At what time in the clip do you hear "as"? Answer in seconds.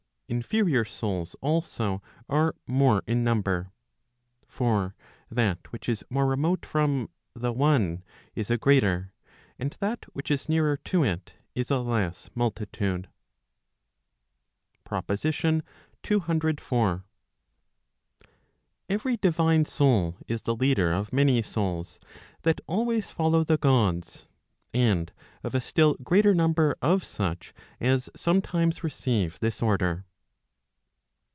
27.81-28.09